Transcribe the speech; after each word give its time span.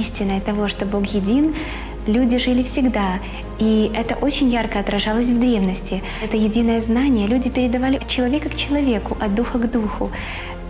истиной 0.00 0.40
того, 0.40 0.68
что 0.68 0.86
Бог 0.86 1.06
един, 1.06 1.54
люди 2.06 2.38
жили 2.38 2.62
всегда. 2.62 3.18
И 3.58 3.90
это 3.94 4.14
очень 4.14 4.48
ярко 4.48 4.78
отражалось 4.78 5.26
в 5.26 5.38
древности. 5.38 6.02
Это 6.22 6.36
единое 6.36 6.80
знание 6.80 7.26
люди 7.26 7.50
передавали 7.50 7.96
от 7.96 8.08
человека 8.08 8.48
к 8.48 8.56
человеку, 8.56 9.16
от 9.20 9.34
духа 9.34 9.58
к 9.58 9.70
духу. 9.70 10.10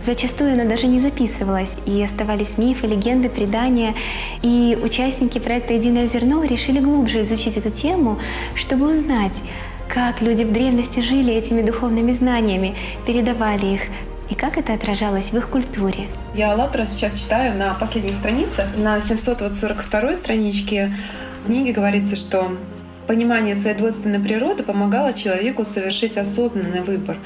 Зачастую 0.05 0.53
оно 0.53 0.67
даже 0.67 0.87
не 0.87 0.99
записывалось, 0.99 1.69
и 1.85 2.01
оставались 2.03 2.57
мифы, 2.57 2.87
легенды, 2.87 3.29
предания. 3.29 3.93
И 4.41 4.77
участники 4.83 5.37
проекта 5.39 5.73
«Единое 5.73 6.07
зерно» 6.07 6.43
решили 6.43 6.79
глубже 6.79 7.21
изучить 7.21 7.55
эту 7.57 7.69
тему, 7.69 8.17
чтобы 8.55 8.89
узнать, 8.89 9.35
как 9.87 10.21
люди 10.21 10.43
в 10.43 10.51
древности 10.51 11.01
жили 11.01 11.33
этими 11.33 11.61
духовными 11.61 12.13
знаниями, 12.13 12.75
передавали 13.05 13.75
их, 13.75 13.81
и 14.31 14.35
как 14.35 14.57
это 14.57 14.73
отражалось 14.73 15.31
в 15.31 15.37
их 15.37 15.49
культуре. 15.49 16.07
Я 16.33 16.53
«АЛЛАТРА» 16.53 16.87
сейчас 16.87 17.13
читаю 17.13 17.57
на 17.57 17.73
последних 17.73 18.15
страницах. 18.15 18.65
На 18.77 19.01
742 19.01 20.15
страничке 20.15 20.93
книги 21.45 21.71
говорится, 21.71 22.15
что 22.15 22.57
понимание 23.07 23.55
своей 23.57 23.75
двойственной 23.75 24.19
природы 24.19 24.63
помогало 24.63 25.11
человеку 25.11 25.65
совершить 25.65 26.17
осознанный 26.17 26.81
выбор, 26.81 27.17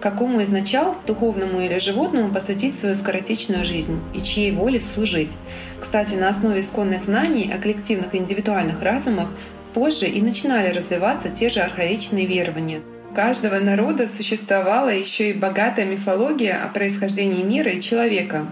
какому 0.00 0.40
из 0.40 0.48
начал, 0.48 0.94
духовному 1.06 1.60
или 1.60 1.78
животному, 1.78 2.32
посвятить 2.32 2.78
свою 2.78 2.94
скоротечную 2.94 3.66
жизнь 3.66 4.00
и 4.14 4.22
чьей 4.22 4.50
воле 4.50 4.80
служить. 4.80 5.32
Кстати, 5.78 6.14
на 6.14 6.30
основе 6.30 6.62
исконных 6.62 7.04
знаний 7.04 7.52
о 7.54 7.58
коллективных 7.58 8.14
и 8.14 8.18
индивидуальных 8.18 8.82
разумах 8.82 9.28
позже 9.74 10.06
и 10.06 10.22
начинали 10.22 10.72
развиваться 10.72 11.28
те 11.28 11.50
же 11.50 11.60
архаичные 11.60 12.24
верования— 12.24 12.80
каждого 13.14 13.60
народа 13.60 14.08
существовала 14.08 14.88
еще 14.88 15.30
и 15.30 15.32
богатая 15.32 15.86
мифология 15.86 16.62
о 16.62 16.68
происхождении 16.68 17.42
мира 17.42 17.70
и 17.70 17.80
человека, 17.80 18.46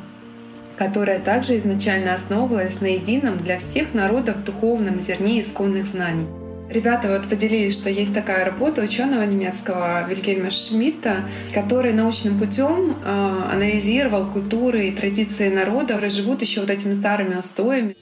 которая 0.76 1.18
также 1.18 1.58
изначально 1.58 2.14
основывалась 2.14 2.80
на 2.80 2.94
едином 2.94 3.38
для 3.38 3.58
всех 3.58 3.92
народов 3.92 4.44
духовном 4.44 5.00
зерне 5.00 5.40
исконных 5.40 5.86
знаний. 5.86 6.26
Ребята 6.70 7.08
вот 7.08 7.28
поделились, 7.28 7.74
что 7.74 7.90
есть 7.90 8.14
такая 8.14 8.46
работа 8.46 8.80
ученого 8.80 9.24
немецкого 9.24 10.08
Вильгельма 10.08 10.50
Шмидта, 10.50 11.24
который 11.52 11.92
научным 11.92 12.38
путем 12.38 12.96
э, 13.04 13.42
анализировал 13.52 14.30
культуры 14.30 14.86
и 14.86 14.92
традиции 14.92 15.50
народов, 15.50 15.88
которые 15.88 16.10
живут 16.10 16.40
еще 16.40 16.60
вот 16.60 16.70
этими 16.70 16.94
старыми 16.94 17.34
устоями. 17.34 17.94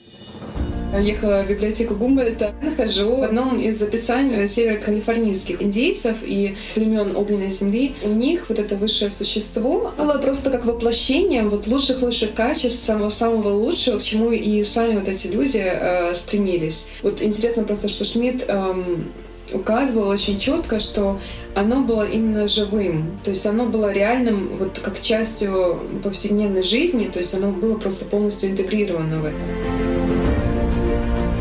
Ехала 0.99 1.45
в 1.45 1.49
библиотеку 1.49 1.95
Гумбольдта, 1.95 2.53
нахожу 2.61 3.17
в 3.17 3.23
одном 3.23 3.61
из 3.61 3.79
записаний 3.79 4.47
северокалифорнийских 4.49 5.63
индейцев 5.63 6.17
и 6.23 6.57
племен 6.75 7.15
огненной 7.17 7.53
земли. 7.53 7.95
У 8.03 8.09
них 8.09 8.49
вот 8.49 8.59
это 8.59 8.75
высшее 8.75 9.13
существо 9.13 9.93
было 9.97 10.15
просто 10.15 10.51
как 10.51 10.67
воплощением 10.67 11.49
вот 11.49 11.69
лучших-лучших 11.69 12.35
качеств, 12.35 12.85
самого-самого 12.85 13.55
лучшего, 13.55 13.99
к 13.99 14.03
чему 14.03 14.33
и 14.33 14.65
сами 14.65 14.99
вот 14.99 15.09
эти 15.09 15.29
люди 15.29 15.63
э, 15.63 16.15
стремились. 16.17 16.85
Вот 17.03 17.23
интересно 17.23 17.63
просто, 17.63 17.89
что 17.89 18.05
Шмидт 18.05 18.45
эм, 18.49 19.13
указывал 19.53 20.09
очень 20.09 20.41
четко, 20.41 20.81
что 20.81 21.21
оно 21.55 21.83
было 21.83 22.09
именно 22.09 22.49
живым, 22.49 23.19
то 23.25 23.31
есть 23.31 23.47
оно 23.47 23.67
было 23.67 23.93
реальным 23.93 24.51
вот 24.59 24.81
как 24.81 25.01
частью 25.01 25.79
повседневной 26.03 26.63
жизни, 26.63 27.11
то 27.13 27.21
есть 27.21 27.33
оно 27.35 27.53
было 27.53 27.77
просто 27.77 28.05
полностью 28.05 28.51
интегрировано 28.51 29.21
в 29.21 29.25
это. 29.27 30.30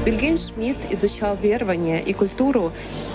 Вильгельм 0.05 0.38
Шмидт 0.38 0.92
изучал 0.92 1.36
верования 1.36 2.00
и 2.00 2.14
культуру 2.14 2.72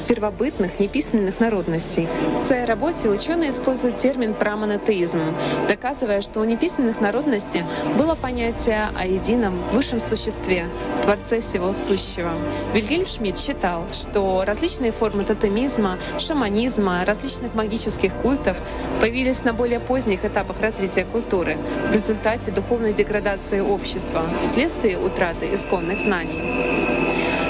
первобытных 0.06 0.78
неписьменных 0.78 1.40
народностей. 1.40 2.06
В 2.34 2.38
своей 2.38 2.66
работе 2.66 3.08
ученые 3.08 3.50
используют 3.50 3.96
термин 3.96 4.34
прамонотеизм, 4.34 5.34
доказывая, 5.66 6.20
что 6.20 6.40
у 6.40 6.44
неписьменных 6.44 7.00
народностей 7.00 7.64
было 7.96 8.14
понятие 8.14 8.90
о 8.94 9.06
едином 9.06 9.54
высшем 9.72 10.02
существе, 10.02 10.66
Творце 11.02 11.40
всего 11.40 11.72
сущего. 11.72 12.34
Вильгельм 12.74 13.06
Шмидт 13.06 13.38
считал, 13.38 13.84
что 13.92 14.44
различные 14.44 14.92
формы 14.92 15.24
тотемизма, 15.24 15.98
шаманизма, 16.18 17.04
различных 17.06 17.54
магических 17.54 18.12
культов 18.16 18.58
появились 19.00 19.42
на 19.42 19.54
более 19.54 19.80
поздних 19.80 20.24
этапах 20.24 20.60
развития 20.60 21.06
культуры 21.10 21.56
в 21.90 21.94
результате 21.94 22.50
духовной 22.50 22.92
деградации 22.92 23.60
общества 23.60 24.26
вследствие 24.42 24.98
утраты 24.98 25.54
исконных 25.54 26.00
знаний 26.00 26.83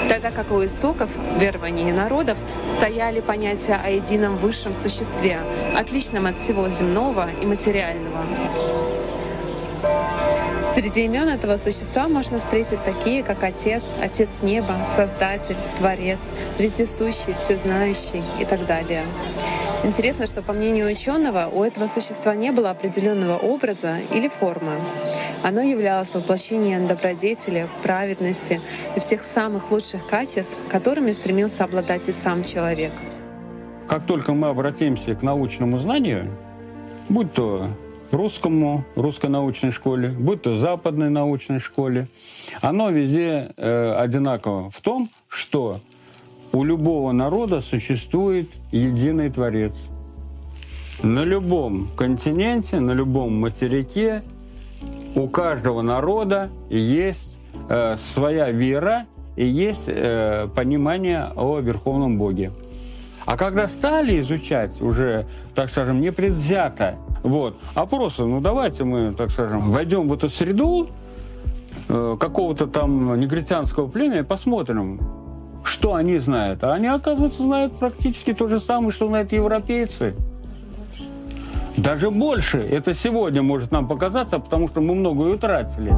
тогда 0.09 0.31
как 0.31 0.51
у 0.51 0.63
истоков 0.63 1.09
верований 1.39 1.91
народов 1.91 2.37
стояли 2.69 3.19
понятия 3.19 3.79
о 3.83 3.89
едином 3.89 4.37
высшем 4.37 4.75
существе, 4.75 5.39
отличном 5.75 6.27
от 6.27 6.37
всего 6.37 6.69
земного 6.69 7.29
и 7.41 7.45
материального. 7.45 8.23
Среди 10.75 11.05
имен 11.05 11.29
этого 11.29 11.55
существа 11.55 12.07
можно 12.07 12.37
встретить 12.37 12.83
такие, 12.83 13.23
как 13.23 13.41
Отец, 13.43 13.83
Отец 14.01 14.41
Неба, 14.41 14.85
Создатель, 14.95 15.55
Творец, 15.77 16.19
Вездесущий, 16.57 17.33
Всезнающий 17.37 18.23
и 18.41 18.45
так 18.45 18.65
далее. 18.65 19.05
Интересно, 19.85 20.25
что 20.25 20.41
по 20.41 20.51
мнению 20.51 20.89
ученого 20.89 21.47
у 21.47 21.63
этого 21.63 21.85
существа 21.85 22.33
не 22.33 22.51
было 22.51 22.71
определенного 22.71 23.37
образа 23.37 23.99
или 24.11 24.29
формы. 24.29 24.81
Оно 25.43 25.61
являлось 25.61 26.15
воплощением 26.15 26.87
добродетели, 26.87 27.69
праведности 27.83 28.61
и 28.95 28.99
всех 28.99 29.21
самых 29.21 29.69
лучших 29.69 30.07
качеств, 30.07 30.59
которыми 30.69 31.11
стремился 31.11 31.65
обладать 31.65 32.09
и 32.09 32.11
сам 32.11 32.43
человек. 32.43 32.93
Как 33.87 34.07
только 34.07 34.33
мы 34.33 34.47
обратимся 34.47 35.13
к 35.13 35.21
научному 35.21 35.77
знанию, 35.77 36.31
будь 37.07 37.31
то 37.31 37.67
русскому, 38.11 38.83
русской 38.95 39.29
научной 39.29 39.69
школе, 39.69 40.09
будь 40.09 40.41
то 40.41 40.57
западной 40.57 41.11
научной 41.11 41.59
школе, 41.59 42.07
оно 42.59 42.89
везде 42.89 43.51
э, 43.55 43.93
одинаково 43.93 44.71
в 44.71 44.81
том, 44.81 45.07
что 45.29 45.77
у 46.55 46.63
любого 46.63 47.11
народа 47.11 47.59
существует 47.59 48.47
единый 48.71 49.29
Творец. 49.29 49.73
На 51.03 51.25
любом 51.25 51.89
континенте, 51.97 52.79
на 52.79 52.93
любом 52.93 53.37
материке 53.37 54.23
у 55.15 55.27
каждого 55.27 55.81
народа 55.81 56.49
есть 56.69 57.39
э, 57.67 57.97
своя 57.97 58.51
вера 58.51 59.05
и 59.35 59.45
есть 59.45 59.85
э, 59.87 60.47
понимание 60.55 61.27
о 61.35 61.59
Верховном 61.59 62.17
Боге. 62.17 62.51
А 63.25 63.35
когда 63.35 63.67
стали 63.67 64.21
изучать 64.21 64.81
уже, 64.81 65.27
так 65.55 65.69
скажем, 65.69 65.99
непредвзято, 65.99 66.95
вот, 67.23 67.57
просто, 67.89 68.23
ну 68.23 68.39
давайте 68.39 68.85
мы, 68.85 69.11
так 69.13 69.29
скажем, 69.29 69.71
войдем 69.71 70.07
в 70.07 70.13
эту 70.13 70.29
среду 70.29 70.87
э, 71.89 72.15
какого-то 72.17 72.67
там 72.67 73.19
негритянского 73.19 73.89
племени 73.89 74.19
и 74.19 74.23
посмотрим, 74.23 75.01
что 75.75 75.93
они 75.93 76.19
знают? 76.19 76.63
А 76.63 76.73
они, 76.73 76.87
оказывается, 76.87 77.43
знают 77.43 77.77
практически 77.77 78.33
то 78.33 78.47
же 78.47 78.61
самое, 78.61 78.91
что 78.91 79.07
знают 79.07 79.33
европейцы. 79.33 80.15
Даже 81.77 82.09
больше. 82.11 82.59
Это 82.59 82.93
сегодня 82.93 83.43
может 83.43 83.71
нам 83.71 83.85
показаться, 83.85 84.39
потому 84.39 84.69
что 84.69 84.79
мы 84.79 84.95
многое 84.95 85.33
утратили. 85.33 85.93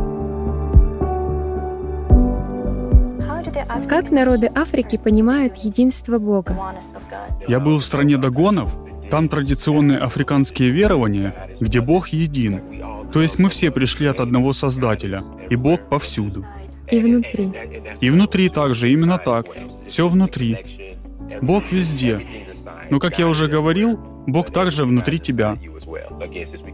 Как 3.88 4.10
народы 4.12 4.52
Африки 4.56 5.00
понимают 5.02 5.56
единство 5.58 6.18
Бога? 6.18 6.58
Я 7.48 7.60
был 7.60 7.78
в 7.78 7.86
стране 7.86 8.18
Дагонов. 8.18 8.76
Там 9.12 9.30
традиционные 9.30 10.00
африканские 10.00 10.72
верования, 10.72 11.34
где 11.60 11.82
Бог 11.82 12.08
един. 12.10 12.62
То 13.14 13.22
есть 13.22 13.38
мы 13.38 13.50
все 13.50 13.70
пришли 13.72 14.08
от 14.08 14.20
одного 14.20 14.54
Создателя, 14.54 15.24
и 15.50 15.56
Бог 15.56 15.82
повсюду. 15.88 16.46
И 16.90 17.00
внутри. 17.00 17.52
И 18.02 18.10
внутри 18.10 18.50
также, 18.50 18.92
именно 18.92 19.18
так. 19.18 19.46
Все 19.88 20.08
внутри. 20.08 20.58
Бог 21.42 21.72
везде. 21.72 22.22
Но, 22.90 23.00
как 23.00 23.20
я 23.20 23.28
уже 23.28 23.48
говорил, 23.48 24.00
Бог 24.26 24.52
также 24.52 24.86
внутри 24.86 25.20
тебя. 25.20 25.58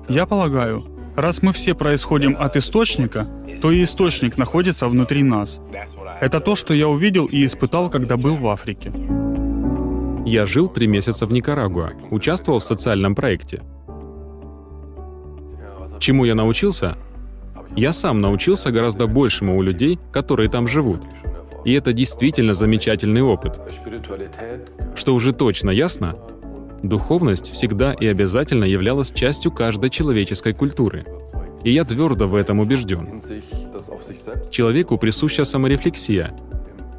Я 0.10 0.26
полагаю, 0.26 0.86
раз 1.16 1.42
мы 1.42 1.54
все 1.54 1.74
происходим 1.74 2.36
от 2.38 2.58
источника, 2.58 3.28
то 3.62 3.72
и 3.72 3.84
источник 3.84 4.38
находится 4.38 4.88
внутри 4.88 5.24
нас. 5.24 5.60
Это 6.22 6.40
то, 6.40 6.56
что 6.56 6.74
я 6.74 6.88
увидел 6.88 7.26
и 7.26 7.46
испытал, 7.46 7.90
когда 7.90 8.18
был 8.18 8.36
в 8.36 8.48
Африке. 8.48 8.92
Я 10.26 10.46
жил 10.46 10.70
три 10.70 10.88
месяца 10.88 11.26
в 11.26 11.32
Никарагуа, 11.32 11.92
участвовал 12.10 12.60
в 12.60 12.64
социальном 12.64 13.14
проекте. 13.14 13.62
Чему 16.00 16.26
я 16.26 16.36
научился? 16.36 16.98
Я 17.76 17.92
сам 17.92 18.22
научился 18.22 18.72
гораздо 18.72 19.08
большему 19.08 19.58
у 19.58 19.62
людей, 19.62 20.00
которые 20.12 20.50
там 20.50 20.68
живут. 20.68 21.02
И 21.66 21.74
это 21.74 21.94
действительно 21.94 22.54
замечательный 22.54 23.22
опыт. 23.22 23.60
Что 24.96 25.16
уже 25.16 25.34
точно 25.34 25.72
ясно, 25.72 26.16
духовность 26.84 27.52
всегда 27.52 27.94
и 27.94 28.06
обязательно 28.06 28.66
являлась 28.66 29.12
частью 29.12 29.52
каждой 29.52 29.90
человеческой 29.90 30.54
культуры. 30.54 31.06
И 31.64 31.72
я 31.72 31.86
твердо 31.86 32.28
в 32.28 32.36
этом 32.36 32.60
убежден. 32.60 33.20
Человеку 34.52 34.98
присуща 34.98 35.46
саморефлексия. 35.46 36.32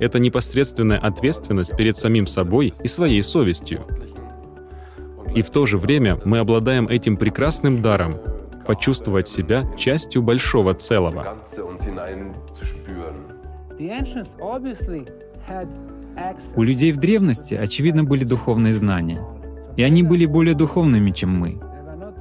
Это 0.01 0.19
непосредственная 0.19 0.99
ответственность 0.99 1.77
перед 1.77 1.97
самим 1.97 2.27
собой 2.27 2.75
и 2.83 2.89
своей 2.89 3.23
совестью. 3.23 3.83
И 5.35 5.43
в 5.43 5.51
то 5.51 5.67
же 5.67 5.79
время 5.79 6.19
мы 6.25 6.39
обладаем 6.39 6.89
этим 6.89 7.17
прекрасным 7.17 7.83
даром 7.83 8.17
почувствовать 8.67 9.29
себя 9.29 9.67
частью 9.77 10.23
большого 10.23 10.75
целого. 10.75 11.37
У 16.57 16.63
людей 16.63 16.93
в 16.93 16.97
древности, 16.99 17.55
очевидно, 17.55 18.05
были 18.05 18.25
духовные 18.25 18.75
знания. 18.75 19.21
И 19.77 19.83
они 19.83 20.03
были 20.03 20.27
более 20.27 20.55
духовными, 20.55 21.11
чем 21.11 21.31
мы. 21.31 21.61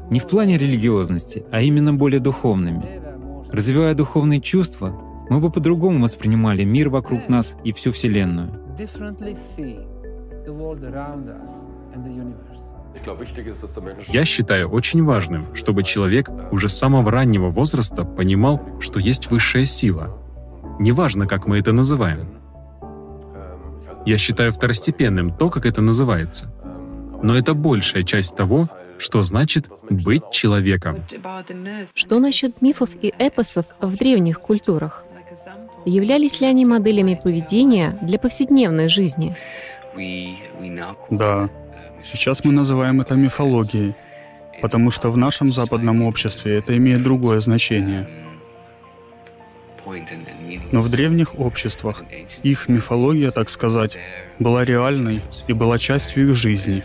Не 0.10 0.20
в 0.20 0.28
плане 0.28 0.58
религиозности, 0.58 1.46
а 1.52 1.62
именно 1.62 1.94
более 1.94 2.20
духовными. 2.20 3.02
Развивая 3.52 3.94
духовные 3.94 4.42
чувства, 4.42 4.90
мы 5.30 5.40
бы 5.40 5.52
по-другому 5.52 6.02
воспринимали 6.02 6.64
мир 6.64 6.90
вокруг 6.90 7.30
нас 7.30 7.56
и 7.64 7.72
всю 7.72 7.92
Вселенную. 7.92 8.60
Я 14.08 14.26
считаю 14.26 14.70
очень 14.70 15.04
важным, 15.04 15.56
чтобы 15.56 15.84
человек 15.84 16.30
уже 16.52 16.70
с 16.70 16.78
самого 16.78 17.12
раннего 17.12 17.50
возраста 17.50 18.06
понимал, 18.06 18.62
что 18.80 19.00
есть 19.00 19.30
высшая 19.30 19.66
сила. 19.66 20.18
Неважно, 20.80 21.28
как 21.28 21.48
мы 21.48 21.60
это 21.60 21.72
называем. 21.72 22.28
Я 24.06 24.18
считаю 24.18 24.52
второстепенным 24.52 25.36
то, 25.36 25.50
как 25.50 25.66
это 25.66 25.82
называется. 25.82 26.52
Но 27.22 27.38
это 27.38 27.54
большая 27.54 28.04
часть 28.04 28.36
того, 28.36 28.68
что 28.98 29.24
значит 29.24 29.70
быть 29.90 30.24
человеком. 30.32 30.98
Что 31.96 32.20
насчет 32.20 32.62
мифов 32.62 32.90
и 33.02 33.14
эпосов 33.18 33.66
в 33.80 33.96
древних 33.96 34.40
культурах? 34.40 35.04
Являлись 35.86 36.42
ли 36.42 36.48
они 36.48 36.66
моделями 36.66 37.20
поведения 37.22 37.98
для 38.02 38.20
повседневной 38.20 38.90
жизни? 38.90 39.36
Да. 41.10 41.50
Сейчас 42.04 42.44
мы 42.44 42.52
называем 42.52 43.00
это 43.00 43.16
мифологией, 43.16 43.96
потому 44.62 44.92
что 44.92 45.10
в 45.10 45.16
нашем 45.16 45.52
западном 45.52 46.02
обществе 46.02 46.58
это 46.58 46.76
имеет 46.76 47.02
другое 47.02 47.40
значение. 47.40 48.08
Но 50.72 50.82
в 50.82 50.90
древних 50.90 51.40
обществах 51.40 52.04
их 52.44 52.68
мифология, 52.68 53.32
так 53.32 53.50
сказать, 53.50 53.98
была 54.38 54.66
реальной 54.66 55.22
и 55.48 55.54
была 55.54 55.80
частью 55.80 56.30
их 56.30 56.36
жизни. 56.36 56.84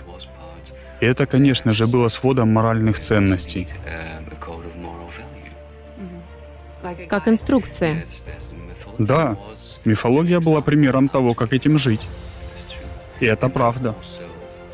И 1.01 1.07
это, 1.07 1.27
конечно 1.27 1.73
же, 1.73 1.87
было 1.87 2.09
сводом 2.09 2.53
моральных 2.53 3.01
ценностей. 3.01 3.67
Как 7.09 7.27
инструкция. 7.27 8.05
Да, 8.99 9.37
мифология 9.85 10.39
была 10.39 10.61
примером 10.61 11.09
того, 11.09 11.35
как 11.35 11.53
этим 11.53 11.77
жить. 11.77 12.07
И 13.19 13.27
это 13.27 13.49
правда. 13.49 13.97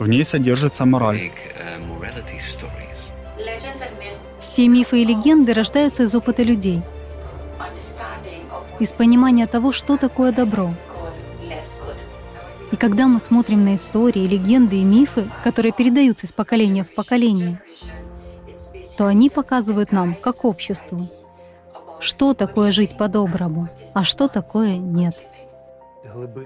В 0.04 0.06
ней 0.06 0.22
содержится 0.22 0.84
мораль. 0.84 1.30
Все 4.38 4.68
мифы 4.68 5.00
и 5.00 5.04
легенды 5.06 5.54
рождаются 5.54 6.02
из 6.02 6.14
опыта 6.14 6.42
людей, 6.42 6.82
из 8.80 8.92
понимания 8.92 9.46
того, 9.46 9.72
что 9.72 9.96
такое 9.96 10.30
добро. 10.30 10.74
И 12.70 12.76
когда 12.76 13.06
мы 13.06 13.18
смотрим 13.18 13.64
на 13.64 13.76
истории, 13.76 14.28
легенды 14.28 14.76
и 14.76 14.84
мифы, 14.84 15.24
которые 15.42 15.72
передаются 15.72 16.26
из 16.26 16.32
поколения 16.32 16.84
в 16.84 16.94
поколение, 16.94 17.62
то 18.98 19.06
они 19.06 19.30
показывают 19.30 19.90
нам, 19.90 20.16
как 20.16 20.44
обществу, 20.44 21.08
что 22.00 22.34
такое 22.34 22.72
жить 22.72 22.98
по-доброму, 22.98 23.70
а 23.94 24.04
что 24.04 24.28
такое 24.28 24.76
нет. 24.76 25.16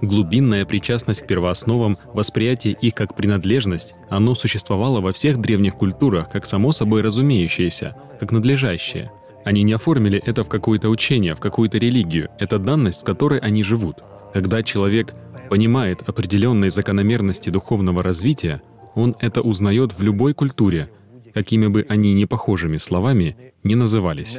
Глубинная 0.01 0.65
причастность 0.65 1.23
к 1.23 1.27
первоосновам, 1.27 1.99
восприятие 2.13 2.75
их 2.75 2.95
как 2.95 3.15
принадлежность, 3.15 3.95
оно 4.09 4.35
существовало 4.35 5.01
во 5.01 5.13
всех 5.13 5.39
древних 5.41 5.75
культурах 5.75 6.31
как 6.31 6.47
само 6.47 6.73
собой 6.73 7.03
разумеющееся, 7.03 7.97
как 8.21 8.33
надлежащее. 8.33 9.11
Они 9.45 9.63
не 9.63 9.73
оформили 9.73 10.23
это 10.25 10.45
в 10.45 10.49
какое-то 10.49 10.89
учение, 10.89 11.35
в 11.35 11.41
какую-то 11.41 11.79
религию. 11.79 12.29
Это 12.39 12.59
данность, 12.59 13.01
с 13.01 13.05
которой 13.05 13.41
они 13.41 13.63
живут. 13.63 13.99
Когда 14.33 14.63
человек 14.63 15.15
понимает 15.49 16.07
определенные 16.07 16.71
закономерности 16.71 17.51
духовного 17.51 18.03
развития, 18.03 18.63
он 18.95 19.17
это 19.21 19.41
узнает 19.41 19.97
в 19.97 20.03
любой 20.03 20.35
культуре, 20.35 20.91
какими 21.33 21.67
бы 21.67 21.87
они 21.89 22.13
не 22.15 22.27
похожими 22.27 22.77
словами 22.77 23.53
не 23.63 23.75
назывались. 23.75 24.39